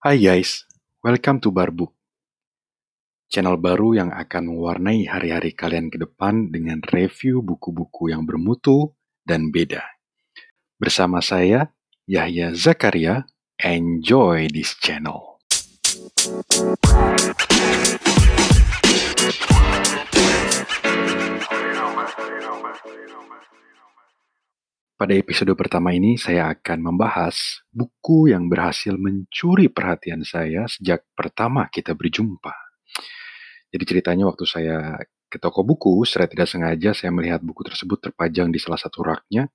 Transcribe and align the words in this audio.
Hai 0.00 0.16
guys, 0.16 0.64
welcome 1.04 1.44
to 1.44 1.52
Barbuk. 1.52 1.92
Channel 3.28 3.60
baru 3.60 4.00
yang 4.00 4.08
akan 4.08 4.48
mewarnai 4.48 5.04
hari-hari 5.04 5.52
kalian 5.52 5.92
ke 5.92 6.00
depan 6.00 6.48
dengan 6.48 6.80
review 6.88 7.44
buku-buku 7.44 8.08
yang 8.08 8.24
bermutu 8.24 8.96
dan 9.28 9.52
beda. 9.52 9.84
Bersama 10.80 11.20
saya, 11.20 11.76
Yahya 12.08 12.56
Zakaria, 12.56 13.28
enjoy 13.60 14.48
this 14.48 14.72
channel. 14.80 15.36
Pada 25.00 25.16
episode 25.16 25.56
pertama 25.56 25.96
ini, 25.96 26.20
saya 26.20 26.52
akan 26.52 26.92
membahas 26.92 27.64
buku 27.72 28.36
yang 28.36 28.52
berhasil 28.52 28.92
mencuri 29.00 29.72
perhatian 29.72 30.20
saya 30.28 30.68
sejak 30.68 31.08
pertama 31.16 31.72
kita 31.72 31.96
berjumpa. 31.96 32.52
Jadi 33.72 33.84
ceritanya 33.88 34.28
waktu 34.28 34.44
saya 34.44 35.00
ke 35.32 35.40
toko 35.40 35.64
buku, 35.64 36.04
secara 36.04 36.28
tidak 36.28 36.52
sengaja 36.52 36.92
saya 36.92 37.08
melihat 37.16 37.40
buku 37.40 37.64
tersebut 37.64 37.96
terpajang 37.96 38.52
di 38.52 38.60
salah 38.60 38.76
satu 38.76 39.00
raknya 39.00 39.48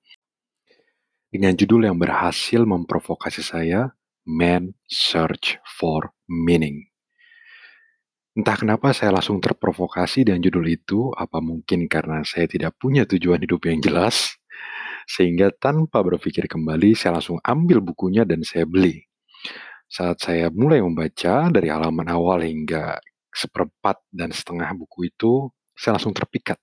dengan 1.30 1.54
judul 1.54 1.86
yang 1.86 1.94
berhasil 1.94 2.66
memprovokasi 2.66 3.46
saya, 3.46 3.94
Man 4.26 4.74
Search 4.90 5.62
for 5.62 6.10
Meaning. 6.26 6.90
Entah 8.34 8.58
kenapa 8.58 8.90
saya 8.90 9.14
langsung 9.14 9.38
terprovokasi 9.38 10.26
dengan 10.26 10.42
judul 10.42 10.74
itu, 10.74 11.14
apa 11.14 11.38
mungkin 11.38 11.86
karena 11.86 12.26
saya 12.26 12.50
tidak 12.50 12.74
punya 12.82 13.06
tujuan 13.06 13.38
hidup 13.38 13.62
yang 13.70 13.78
jelas, 13.78 14.34
sehingga 15.06 15.54
tanpa 15.54 16.02
berpikir 16.02 16.50
kembali, 16.50 16.98
saya 16.98 17.16
langsung 17.22 17.38
ambil 17.46 17.78
bukunya 17.78 18.26
dan 18.26 18.42
saya 18.42 18.66
beli. 18.66 19.06
Saat 19.86 20.26
saya 20.26 20.50
mulai 20.50 20.82
membaca 20.82 21.46
dari 21.54 21.70
halaman 21.70 22.10
awal 22.10 22.42
hingga 22.42 22.98
seperempat 23.30 24.02
dan 24.10 24.34
setengah 24.34 24.66
buku 24.74 25.14
itu, 25.14 25.54
saya 25.78 25.94
langsung 25.94 26.10
terpikat. 26.10 26.58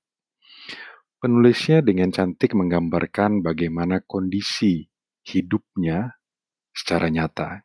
Penulisnya 1.23 1.79
dengan 1.79 2.11
cantik 2.11 2.51
menggambarkan 2.51 3.39
bagaimana 3.39 4.03
kondisi 4.03 4.91
hidupnya 5.23 6.19
secara 6.75 7.07
nyata. 7.07 7.63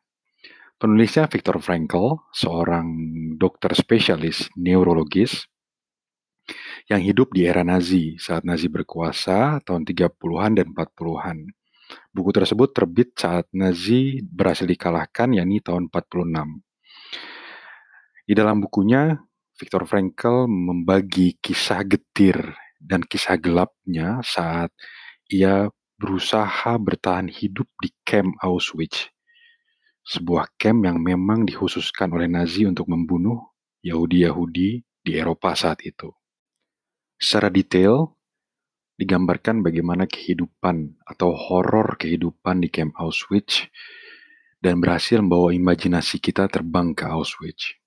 Penulisnya 0.79 1.27
Viktor 1.27 1.59
Frankl, 1.59 2.31
seorang 2.31 2.87
dokter 3.35 3.75
spesialis 3.75 4.47
neurologis 4.55 5.51
yang 6.89 7.05
hidup 7.05 7.37
di 7.37 7.45
era 7.45 7.61
Nazi 7.61 8.17
saat 8.17 8.49
Nazi 8.49 8.73
berkuasa 8.73 9.61
tahun 9.61 9.85
30-an 9.85 10.53
dan 10.57 10.67
40-an. 10.73 11.39
Buku 12.13 12.31
tersebut 12.33 12.73
terbit 12.73 13.13
saat 13.13 13.45
Nazi 13.53 14.25
berhasil 14.25 14.65
dikalahkan 14.65 15.37
yakni 15.37 15.61
tahun 15.61 15.93
46. 15.93 16.65
Di 18.29 18.33
dalam 18.37 18.65
bukunya, 18.65 19.21
Viktor 19.57 19.85
Frankl 19.85 20.49
membagi 20.49 21.37
kisah 21.41 21.85
getir 21.85 22.57
dan 22.81 23.05
kisah 23.05 23.37
gelapnya 23.37 24.25
saat 24.25 24.73
ia 25.29 25.69
berusaha 26.01 26.73
bertahan 26.81 27.29
hidup 27.29 27.69
di 27.85 27.93
camp 28.05 28.33
Auschwitz. 28.41 29.13
Sebuah 30.09 30.57
camp 30.57 30.89
yang 30.89 31.05
memang 31.05 31.45
dikhususkan 31.45 32.09
oleh 32.17 32.33
Nazi 32.33 32.65
untuk 32.65 32.89
membunuh 32.89 33.45
Yahudi-Yahudi 33.85 34.71
di 35.05 35.13
Eropa 35.13 35.53
saat 35.53 35.85
itu. 35.85 36.18
Secara 37.19 37.51
detail, 37.51 38.15
digambarkan 38.99 39.63
bagaimana 39.63 40.07
kehidupan 40.07 41.03
atau 41.07 41.35
horor 41.35 41.99
kehidupan 41.99 42.63
di 42.63 42.71
camp 42.71 42.95
Auschwitz 42.99 43.67
dan 44.59 44.83
berhasil 44.83 45.23
membawa 45.23 45.55
imajinasi 45.55 46.19
kita 46.19 46.51
terbang 46.51 46.95
ke 46.95 47.07
Auschwitz. 47.07 47.79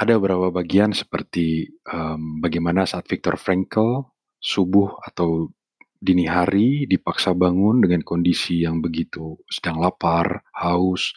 Ada 0.00 0.16
beberapa 0.16 0.48
bagian 0.48 0.96
seperti 0.96 1.68
um, 1.84 2.40
bagaimana 2.40 2.88
saat 2.88 3.04
Viktor 3.04 3.36
Frankl 3.36 4.08
subuh 4.40 4.96
atau 5.04 5.52
dini 6.00 6.24
hari 6.24 6.88
dipaksa 6.88 7.36
bangun 7.36 7.84
dengan 7.84 8.00
kondisi 8.00 8.64
yang 8.64 8.80
begitu 8.80 9.36
sedang 9.52 9.84
lapar, 9.84 10.40
haus, 10.56 11.12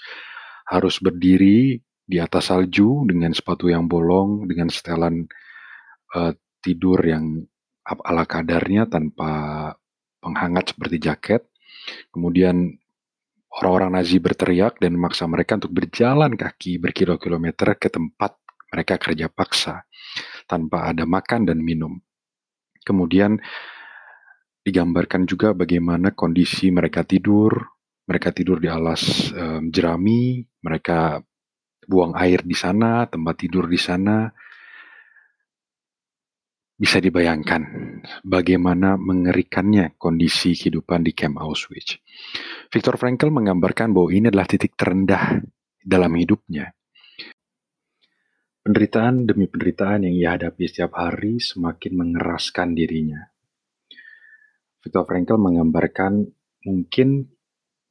harus 0.68 1.00
berdiri 1.00 1.80
di 2.04 2.20
atas 2.20 2.52
salju 2.52 3.08
dengan 3.08 3.32
sepatu 3.32 3.72
yang 3.72 3.88
bolong, 3.88 4.44
dengan 4.52 4.68
setelan 4.68 5.24
uh, 6.20 6.36
tidur 6.64 7.04
yang 7.04 7.44
ala 7.84 8.24
kadarnya 8.24 8.88
tanpa 8.88 9.32
penghangat 10.24 10.72
seperti 10.72 10.98
jaket. 11.04 11.44
Kemudian 12.16 12.80
orang-orang 13.60 14.00
Nazi 14.00 14.18
berteriak 14.24 14.80
dan 14.80 14.96
memaksa 14.96 15.28
mereka 15.28 15.60
untuk 15.60 15.76
berjalan 15.76 16.34
kaki 16.34 16.80
berkilo-kilometer 16.80 17.76
ke 17.76 17.92
tempat 17.92 18.40
mereka 18.72 18.98
kerja 18.98 19.28
paksa 19.30 19.84
tanpa 20.48 20.90
ada 20.90 21.04
makan 21.04 21.46
dan 21.46 21.60
minum. 21.62 22.00
Kemudian 22.82 23.38
digambarkan 24.64 25.28
juga 25.28 25.52
bagaimana 25.52 26.16
kondisi 26.16 26.72
mereka 26.72 27.04
tidur, 27.04 27.52
mereka 28.08 28.32
tidur 28.32 28.58
di 28.64 28.72
alas 28.72 29.30
um, 29.36 29.70
jerami, 29.70 30.42
mereka 30.64 31.20
buang 31.84 32.16
air 32.16 32.42
di 32.44 32.56
sana, 32.56 33.06
tempat 33.12 33.36
tidur 33.44 33.68
di 33.68 33.80
sana, 33.80 34.32
bisa 36.74 36.98
dibayangkan 36.98 37.62
bagaimana 38.26 38.98
mengerikannya 38.98 39.96
kondisi 39.96 40.58
kehidupan 40.58 41.06
di 41.06 41.14
camp 41.14 41.38
Auschwitz. 41.38 42.02
Viktor 42.74 42.98
Frankl 42.98 43.30
menggambarkan 43.30 43.94
bahwa 43.94 44.10
ini 44.10 44.28
adalah 44.34 44.50
titik 44.50 44.74
terendah 44.74 45.40
dalam 45.78 46.12
hidupnya. 46.18 46.74
Penderitaan 48.64 49.28
demi 49.28 49.52
penderitaan 49.52 50.08
yang 50.08 50.16
ia 50.16 50.30
hadapi 50.40 50.64
setiap 50.72 50.96
hari 50.96 51.38
semakin 51.38 51.94
mengeraskan 52.00 52.72
dirinya. 52.74 53.22
Viktor 54.80 55.04
Frankl 55.04 55.36
menggambarkan 55.36 56.24
mungkin 56.64 57.28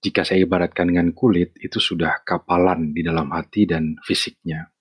jika 0.03 0.27
saya 0.27 0.43
ibaratkan 0.43 0.91
dengan 0.91 1.15
kulit, 1.15 1.55
itu 1.63 1.79
sudah 1.79 2.27
kapalan 2.27 2.91
di 2.91 3.07
dalam 3.07 3.31
hati 3.31 3.71
dan 3.71 3.95
fisiknya. 4.03 4.72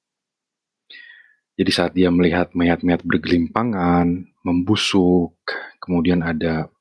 Jadi 1.61 1.71
saat 1.77 1.93
dia 1.93 2.09
melihat 2.09 2.57
mayat-mayat 2.57 3.05
bergelimpangan, 3.05 4.33
membusuk, 4.41 5.37
kemudian 5.77 6.25
ada 6.25 6.73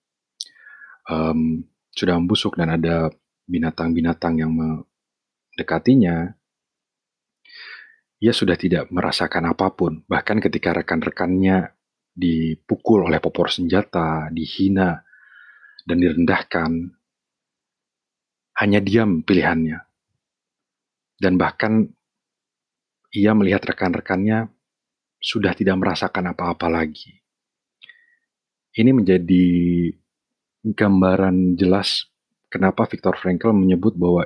um, 1.05 1.69
sudah 1.93 2.17
membusuk 2.17 2.57
dan 2.57 2.81
ada 2.81 3.13
binatang-binatang 3.45 4.41
yang 4.41 4.57
mendekatinya, 4.57 6.33
ia 8.25 8.33
sudah 8.33 8.57
tidak 8.57 8.89
merasakan 8.89 9.53
apa 9.53 9.69
pun. 9.69 10.01
Bahkan 10.09 10.41
ketika 10.49 10.73
rekan-rekannya 10.73 11.77
dipukul 12.17 13.05
oleh 13.05 13.21
popor 13.21 13.53
senjata, 13.53 14.33
dihina, 14.33 15.05
dan 15.85 16.01
direndahkan, 16.01 16.89
hanya 18.65 18.81
diam 18.81 19.21
pilihannya. 19.29 19.77
Dan 21.21 21.37
bahkan 21.37 21.85
ia 23.13 23.37
melihat 23.37 23.61
rekan-rekannya 23.61 24.49
sudah 25.21 25.53
tidak 25.53 25.77
merasakan 25.77 26.33
apa-apa 26.33 26.67
lagi. 26.73 27.21
Ini 28.73 28.91
menjadi 28.97 29.47
gambaran 30.65 31.61
jelas 31.61 32.09
kenapa 32.49 32.89
Viktor 32.89 33.15
Frankl 33.21 33.53
menyebut 33.53 33.95
bahwa 34.01 34.25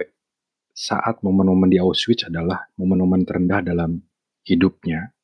saat 0.75 1.23
momen-momen 1.23 1.71
di 1.71 1.79
Auschwitz 1.79 2.27
adalah 2.27 2.67
momen-momen 2.79 3.23
terendah 3.23 3.63
dalam 3.63 4.03
hidupnya. 4.43 5.15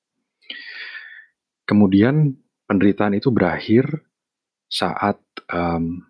Kemudian 1.66 2.34
penderitaan 2.66 3.18
itu 3.18 3.30
berakhir 3.30 3.86
saat 4.70 5.18
um, 5.50 6.06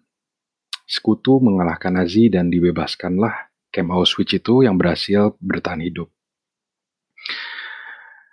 sekutu 0.84 1.40
mengalahkan 1.40 1.96
Nazi 1.96 2.28
dan 2.28 2.52
dibebaskanlah 2.52 3.48
camp 3.72 3.90
Auschwitz 3.96 4.36
itu 4.36 4.66
yang 4.66 4.76
berhasil 4.76 5.36
bertahan 5.40 5.80
hidup. 5.80 6.12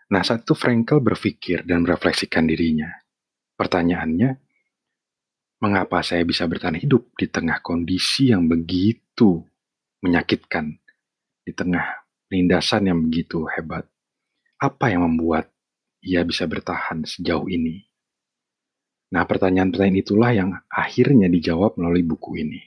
Nah, 0.07 0.23
saat 0.23 0.47
itu 0.47 0.55
Frankel 0.55 1.03
berpikir 1.03 1.67
dan 1.67 1.83
merefleksikan 1.83 2.47
dirinya. 2.47 2.87
Pertanyaannya, 3.59 4.39
mengapa 5.59 5.99
saya 5.99 6.23
bisa 6.23 6.47
bertahan 6.47 6.79
hidup 6.79 7.11
di 7.19 7.27
tengah 7.27 7.59
kondisi 7.59 8.31
yang 8.31 8.47
begitu 8.47 9.43
menyakitkan, 9.99 10.79
di 11.43 11.51
tengah 11.51 12.07
lindasan 12.31 12.87
yang 12.87 12.99
begitu 13.03 13.47
hebat? 13.51 13.83
Apa 14.57 14.95
yang 14.95 15.03
membuat 15.03 15.51
ia 15.99 16.23
bisa 16.23 16.47
bertahan 16.47 17.03
sejauh 17.03 17.51
ini? 17.51 17.83
Nah, 19.11 19.23
pertanyaan-pertanyaan 19.23 20.03
itulah 20.03 20.31
yang 20.35 20.51
akhirnya 20.67 21.31
dijawab 21.31 21.79
melalui 21.79 22.03
buku 22.03 22.43
ini. 22.43 22.66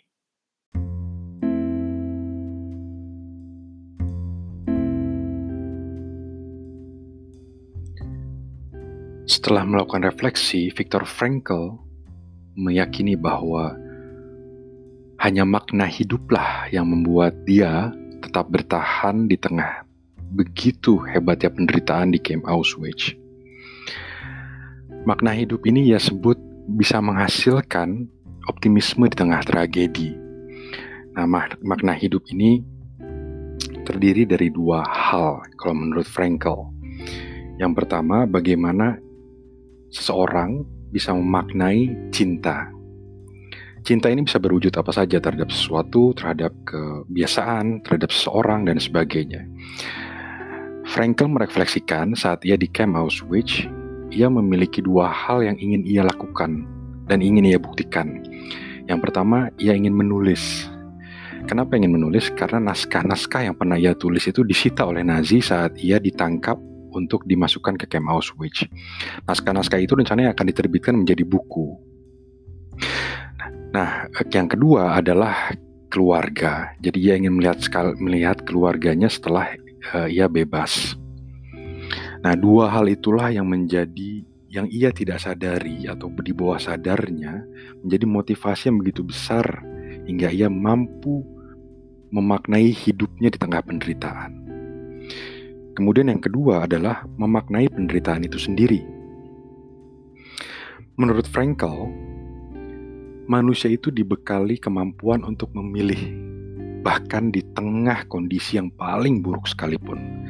Setelah 9.40 9.64
melakukan 9.64 10.04
refleksi, 10.04 10.68
Viktor 10.68 11.08
Frankl 11.08 11.80
meyakini 12.60 13.16
bahwa 13.16 13.72
hanya 15.16 15.48
makna 15.48 15.88
hiduplah 15.88 16.68
yang 16.68 16.84
membuat 16.84 17.32
dia 17.48 17.88
tetap 18.20 18.52
bertahan 18.52 19.24
di 19.32 19.40
tengah 19.40 19.88
begitu 20.36 21.00
hebatnya 21.08 21.48
penderitaan 21.56 22.12
di 22.12 22.20
camp 22.20 22.44
Auschwitz. 22.44 23.16
Makna 25.08 25.32
hidup 25.32 25.64
ini 25.64 25.88
ia 25.88 25.96
sebut 25.96 26.36
bisa 26.76 27.00
menghasilkan 27.00 28.12
optimisme 28.44 29.08
di 29.08 29.16
tengah 29.16 29.40
tragedi. 29.40 30.20
Nah, 31.16 31.24
makna 31.64 31.96
hidup 31.96 32.28
ini 32.28 32.60
terdiri 33.88 34.28
dari 34.28 34.52
dua 34.52 34.84
hal 34.84 35.48
kalau 35.56 35.80
menurut 35.80 36.04
Frankel. 36.04 36.76
Yang 37.56 37.72
pertama, 37.72 38.28
bagaimana 38.28 39.00
seseorang 39.90 40.64
bisa 40.90 41.14
memaknai 41.14 42.10
cinta. 42.10 42.70
Cinta 43.80 44.12
ini 44.12 44.26
bisa 44.26 44.36
berwujud 44.36 44.74
apa 44.76 44.92
saja 44.92 45.18
terhadap 45.18 45.48
sesuatu, 45.48 46.12
terhadap 46.12 46.52
kebiasaan, 46.68 47.80
terhadap 47.80 48.12
seseorang, 48.12 48.68
dan 48.68 48.76
sebagainya. 48.76 49.48
Frankel 50.84 51.32
merefleksikan 51.32 52.12
saat 52.12 52.44
ia 52.44 52.60
di 52.60 52.68
Camp 52.68 52.98
Auschwitz, 52.98 53.64
ia 54.12 54.28
memiliki 54.28 54.84
dua 54.84 55.08
hal 55.08 55.40
yang 55.40 55.56
ingin 55.56 55.86
ia 55.86 56.04
lakukan 56.04 56.66
dan 57.08 57.24
ingin 57.24 57.46
ia 57.46 57.56
buktikan. 57.56 58.20
Yang 58.84 59.00
pertama, 59.08 59.48
ia 59.56 59.72
ingin 59.72 59.96
menulis. 59.96 60.68
Kenapa 61.48 61.78
ingin 61.80 61.96
menulis? 61.96 62.28
Karena 62.36 62.60
naskah-naskah 62.60 63.48
yang 63.48 63.56
pernah 63.56 63.80
ia 63.80 63.96
tulis 63.96 64.28
itu 64.28 64.44
disita 64.44 64.84
oleh 64.84 65.00
Nazi 65.00 65.40
saat 65.40 65.72
ia 65.80 65.96
ditangkap 65.96 66.60
untuk 66.92 67.24
dimasukkan 67.26 67.78
ke 67.80 67.86
Camp 67.86 68.10
Auschwitz. 68.10 68.66
Naskah-naskah 69.24 69.80
itu 69.80 69.94
rencananya 69.96 70.34
akan 70.34 70.46
diterbitkan 70.50 70.94
menjadi 70.94 71.24
buku. 71.24 71.78
Nah, 73.70 74.10
yang 74.34 74.50
kedua 74.50 74.98
adalah 74.98 75.54
keluarga. 75.90 76.74
Jadi 76.82 76.98
ia 77.10 77.14
ingin 77.18 77.38
melihat 77.38 77.58
melihat 77.98 78.42
keluarganya 78.46 79.10
setelah 79.10 79.50
uh, 79.94 80.06
ia 80.10 80.26
bebas. 80.30 80.98
Nah, 82.20 82.34
dua 82.36 82.68
hal 82.70 82.86
itulah 82.90 83.32
yang 83.32 83.48
menjadi 83.48 84.22
yang 84.50 84.66
ia 84.66 84.90
tidak 84.90 85.22
sadari 85.22 85.86
atau 85.86 86.10
di 86.10 86.34
bawah 86.34 86.58
sadarnya 86.58 87.46
menjadi 87.86 88.06
motivasi 88.06 88.62
yang 88.66 88.82
begitu 88.82 89.06
besar 89.06 89.46
hingga 90.10 90.26
ia 90.26 90.50
mampu 90.50 91.22
memaknai 92.10 92.74
hidupnya 92.74 93.30
di 93.30 93.38
tengah 93.38 93.62
penderitaan. 93.62 94.49
Kemudian 95.80 96.12
yang 96.12 96.20
kedua 96.20 96.68
adalah 96.68 97.08
memaknai 97.16 97.72
penderitaan 97.72 98.28
itu 98.28 98.36
sendiri. 98.36 98.84
Menurut 101.00 101.24
Frankel, 101.24 101.88
manusia 103.24 103.72
itu 103.72 103.88
dibekali 103.88 104.60
kemampuan 104.60 105.24
untuk 105.24 105.48
memilih, 105.56 105.96
bahkan 106.84 107.32
di 107.32 107.40
tengah 107.56 108.04
kondisi 108.12 108.60
yang 108.60 108.68
paling 108.76 109.24
buruk 109.24 109.48
sekalipun. 109.48 110.28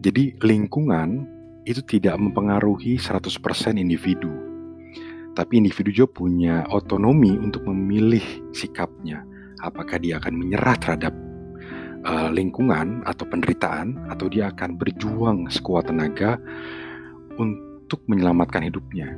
Jadi 0.00 0.40
lingkungan 0.40 1.28
itu 1.68 1.84
tidak 1.84 2.16
mempengaruhi 2.16 2.96
100% 2.96 3.76
individu. 3.76 4.32
Tapi 5.36 5.60
individu 5.60 5.92
juga 5.92 6.24
punya 6.24 6.64
otonomi 6.72 7.36
untuk 7.36 7.68
memilih 7.68 8.24
sikapnya. 8.56 9.20
Apakah 9.60 10.00
dia 10.00 10.16
akan 10.16 10.32
menyerah 10.32 10.80
terhadap 10.80 11.12
uh, 12.06 12.30
lingkungan 12.30 13.02
atau 13.06 13.24
penderitaan 13.26 14.10
atau 14.10 14.26
dia 14.26 14.50
akan 14.50 14.78
berjuang 14.78 15.46
sekuat 15.50 15.90
tenaga 15.90 16.38
untuk 17.38 18.02
menyelamatkan 18.10 18.66
hidupnya. 18.66 19.10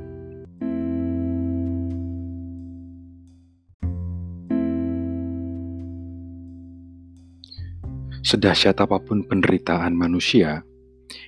Sedahsyat 8.25 8.81
apa 8.81 8.97
pun 8.97 9.21
penderitaan 9.21 9.93
manusia, 9.93 10.65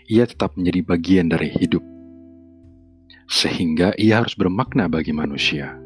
ia 0.09 0.25
tetap 0.25 0.57
menjadi 0.57 0.81
bagian 0.81 1.30
dari 1.30 1.54
hidup, 1.54 1.86
sehingga 3.30 3.94
ia 4.01 4.18
harus 4.18 4.33
bermakna 4.33 4.89
bagi 4.89 5.13
manusia. 5.13 5.77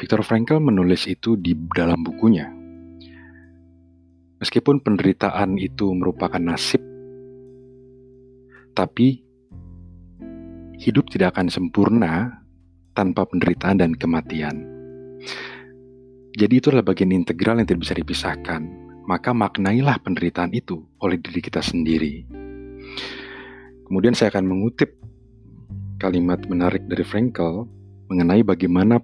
Viktor 0.00 0.24
Frankl 0.24 0.56
menulis 0.56 1.04
itu 1.04 1.36
di 1.36 1.52
dalam 1.76 2.00
bukunya. 2.00 2.57
Meskipun 4.38 4.78
penderitaan 4.82 5.58
itu 5.58 5.90
merupakan 5.94 6.38
nasib, 6.38 6.78
tapi 8.74 9.26
hidup 10.78 11.10
tidak 11.10 11.34
akan 11.34 11.50
sempurna 11.50 12.38
tanpa 12.94 13.26
penderitaan 13.26 13.82
dan 13.82 13.92
kematian. 13.98 14.62
Jadi 16.38 16.54
itu 16.54 16.70
adalah 16.70 16.94
bagian 16.94 17.10
integral 17.10 17.58
yang 17.58 17.66
tidak 17.66 17.82
bisa 17.82 17.98
dipisahkan 17.98 18.88
maka 19.08 19.32
maknailah 19.32 19.96
penderitaan 20.04 20.52
itu 20.52 20.84
oleh 21.00 21.16
diri 21.16 21.40
kita 21.40 21.64
sendiri. 21.64 22.28
Kemudian 23.88 24.12
saya 24.12 24.28
akan 24.36 24.44
mengutip 24.44 24.92
kalimat 25.96 26.44
menarik 26.44 26.84
dari 26.84 27.08
Frankel 27.08 27.64
mengenai 28.12 28.44
bagaimana 28.44 29.00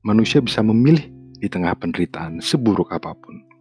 manusia 0.00 0.40
bisa 0.40 0.64
memilih 0.64 1.12
di 1.36 1.44
tengah 1.52 1.76
penderitaan 1.76 2.40
seburuk 2.40 2.88
apa 2.88 3.12
pun. 3.12 3.53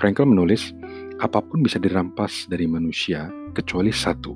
Frankel 0.00 0.24
menulis, 0.24 0.72
apa 1.20 1.44
pun 1.44 1.60
bisa 1.60 1.76
dirampas 1.76 2.48
dari 2.48 2.64
manusia 2.64 3.28
kecuali 3.52 3.92
satu, 3.92 4.32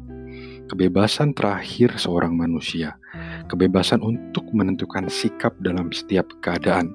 kebebasan 0.68 1.32
terakhir 1.32 1.96
seorang 1.96 2.36
manusia, 2.36 3.00
kebebasan 3.48 4.04
untuk 4.04 4.44
menentukan 4.52 5.08
sikap 5.08 5.56
dalam 5.64 5.88
setiap 5.88 6.28
keadaan, 6.44 6.92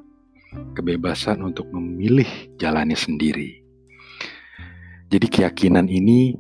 kebebasan 0.78 1.42
untuk 1.42 1.66
memilih 1.74 2.30
jalannya 2.62 2.94
sendiri. 2.94 3.66
Jadi 5.10 5.26
keyakinan 5.26 5.90
ini 5.90 6.38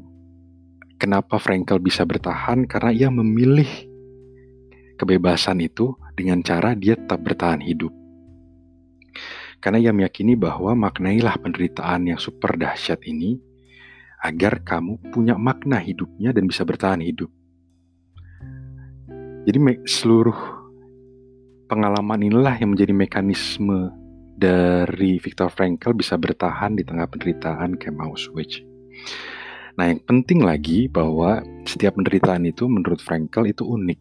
kenapa 1.02 1.42
Frankel 1.42 1.82
bisa 1.82 2.06
bertahan 2.06 2.70
karena 2.70 2.94
ia 2.94 3.10
memilih 3.10 3.90
kebebasan 5.02 5.66
itu 5.66 5.98
dengan 6.14 6.46
cara 6.46 6.78
dia 6.78 6.94
tetap 6.94 7.26
bertahan 7.26 7.66
hidup. 7.66 7.99
Karena 9.60 9.80
ia 9.80 9.92
meyakini 9.92 10.40
bahwa 10.40 10.72
maknailah 10.76 11.36
penderitaan 11.44 12.08
yang 12.08 12.20
super 12.20 12.56
dahsyat 12.56 13.04
ini 13.04 13.40
agar 14.24 14.64
kamu 14.64 15.00
punya 15.12 15.36
makna 15.40 15.80
hidupnya 15.80 16.36
dan 16.36 16.48
bisa 16.48 16.64
bertahan 16.68 17.04
hidup. 17.04 17.32
Jadi 19.48 19.58
seluruh 19.88 20.36
pengalaman 21.72 22.20
inilah 22.28 22.60
yang 22.60 22.76
menjadi 22.76 22.92
mekanisme 22.92 23.92
dari 24.40 25.20
Viktor 25.20 25.52
Frankl 25.52 25.96
bisa 25.96 26.16
bertahan 26.16 26.76
di 26.76 26.84
tengah 26.88 27.08
penderitaan 27.12 27.76
Camp 27.76 28.00
Auschwitz. 28.04 28.64
Nah, 29.80 29.88
yang 29.88 30.04
penting 30.04 30.44
lagi 30.44 30.92
bahwa 30.92 31.40
setiap 31.64 31.96
penderitaan 31.96 32.44
itu 32.44 32.68
menurut 32.68 33.00
Frankl 33.00 33.48
itu 33.48 33.64
unik. 33.64 34.00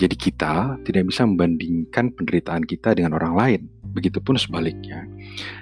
Jadi 0.00 0.16
kita 0.16 0.80
tidak 0.82 1.12
bisa 1.12 1.28
membandingkan 1.28 2.16
penderitaan 2.16 2.64
kita 2.64 2.96
dengan 2.96 3.16
orang 3.16 3.34
lain, 3.36 3.60
begitupun 3.92 4.40
sebaliknya. 4.40 5.04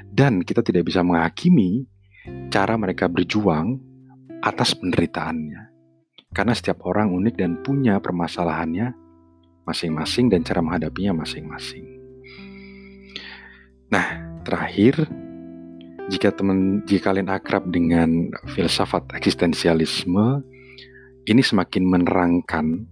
Dan 0.07 0.47
kita 0.47 0.63
tidak 0.63 0.87
bisa 0.87 1.03
menghakimi 1.03 1.87
cara 2.53 2.79
mereka 2.79 3.11
berjuang 3.11 3.79
atas 4.43 4.77
penderitaannya. 4.79 5.63
Karena 6.31 6.53
setiap 6.53 6.85
orang 6.85 7.11
unik 7.11 7.35
dan 7.35 7.59
punya 7.65 7.99
permasalahannya 7.99 8.95
masing-masing 9.65 10.33
dan 10.33 10.45
cara 10.45 10.61
menghadapinya 10.65 11.25
masing-masing. 11.25 11.85
Nah, 13.89 14.07
terakhir, 14.45 15.09
jika 16.09 16.33
teman 16.33 16.85
jika 16.85 17.13
kalian 17.13 17.29
akrab 17.33 17.69
dengan 17.69 18.33
filsafat 18.49 19.13
eksistensialisme, 19.17 20.45
ini 21.29 21.43
semakin 21.45 21.85
menerangkan 21.85 22.89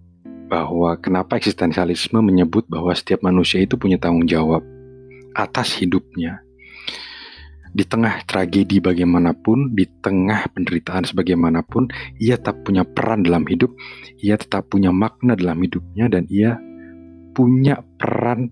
bahwa 0.46 0.94
kenapa 1.02 1.36
eksistensialisme 1.36 2.22
menyebut 2.22 2.66
bahwa 2.70 2.94
setiap 2.94 3.26
manusia 3.26 3.62
itu 3.62 3.74
punya 3.74 3.98
tanggung 3.98 4.26
jawab 4.26 4.62
atas 5.34 5.76
hidupnya. 5.76 6.40
Di 7.76 7.84
tengah 7.84 8.24
tragedi 8.24 8.80
bagaimanapun, 8.80 9.76
di 9.76 9.84
tengah 10.00 10.48
penderitaan 10.48 11.04
sebagaimanapun, 11.04 11.92
ia 12.16 12.40
tetap 12.40 12.64
punya 12.64 12.88
peran 12.88 13.20
dalam 13.20 13.44
hidup, 13.44 13.68
ia 14.16 14.40
tetap 14.40 14.72
punya 14.72 14.88
makna 14.96 15.36
dalam 15.36 15.60
hidupnya, 15.60 16.08
dan 16.08 16.24
ia 16.32 16.56
punya 17.36 17.84
peran 18.00 18.48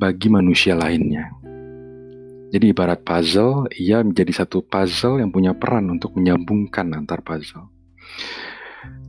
bagi 0.00 0.32
manusia 0.32 0.72
lainnya. 0.72 1.28
Jadi 2.48 2.72
ibarat 2.72 3.04
puzzle, 3.04 3.68
ia 3.76 4.00
menjadi 4.00 4.44
satu 4.44 4.64
puzzle 4.64 5.20
yang 5.20 5.28
punya 5.28 5.52
peran 5.52 5.92
untuk 5.92 6.16
menyambungkan 6.16 6.96
antar 6.96 7.20
puzzle. 7.20 7.68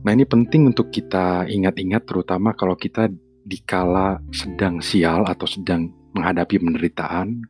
Nah 0.04 0.12
ini 0.12 0.28
penting 0.28 0.68
untuk 0.68 0.92
kita 0.92 1.48
ingat-ingat 1.48 2.04
terutama 2.04 2.52
kalau 2.52 2.76
kita 2.76 3.08
dikala 3.44 4.20
sedang 4.36 4.84
sial 4.84 5.24
atau 5.24 5.48
sedang 5.48 5.88
menghadapi 6.12 6.60
penderitaan. 6.60 7.40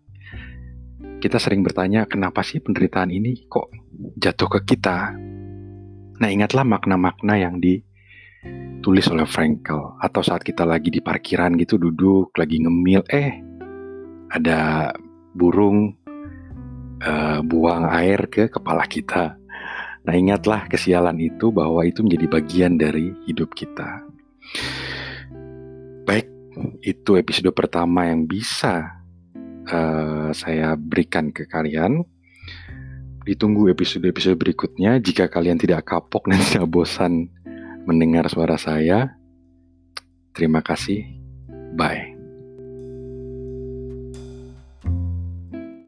Kita 1.18 1.42
sering 1.42 1.66
bertanya 1.66 2.06
kenapa 2.06 2.46
sih 2.46 2.62
penderitaan 2.62 3.10
ini 3.10 3.50
kok 3.50 3.74
jatuh 4.14 4.46
ke 4.54 4.60
kita. 4.70 5.18
Nah 6.14 6.28
ingatlah 6.30 6.62
makna-makna 6.62 7.34
yang 7.42 7.58
ditulis 7.58 9.10
oleh 9.10 9.26
Frankel 9.26 9.98
atau 9.98 10.22
saat 10.22 10.46
kita 10.46 10.62
lagi 10.62 10.94
di 10.94 11.02
parkiran 11.02 11.58
gitu 11.58 11.74
duduk 11.74 12.30
lagi 12.38 12.62
ngemil 12.62 13.02
eh 13.10 13.42
ada 14.30 14.94
burung 15.34 15.90
uh, 17.02 17.42
buang 17.42 17.90
air 17.90 18.30
ke 18.30 18.46
kepala 18.46 18.86
kita. 18.86 19.42
Nah, 20.04 20.14
ingatlah 20.14 20.68
kesialan 20.68 21.16
itu 21.16 21.48
bahwa 21.48 21.80
itu 21.84 22.04
menjadi 22.04 22.26
bagian 22.28 22.76
dari 22.76 23.16
hidup 23.24 23.56
kita. 23.56 24.04
Baik, 26.04 26.28
itu 26.84 27.16
episode 27.16 27.48
pertama 27.56 28.04
yang 28.12 28.28
bisa 28.28 29.00
uh, 29.68 30.28
saya 30.36 30.76
berikan 30.76 31.32
ke 31.32 31.48
kalian. 31.48 32.04
Ditunggu 33.24 33.72
episode-episode 33.72 34.36
berikutnya. 34.36 35.00
Jika 35.00 35.32
kalian 35.32 35.56
tidak 35.56 35.88
kapok 35.88 36.28
dan 36.30 36.40
tidak 36.44 36.68
bosan 36.68 37.32
mendengar 37.88 38.28
suara 38.28 38.60
saya, 38.60 39.16
terima 40.36 40.60
kasih. 40.60 41.00
Bye. 41.74 42.13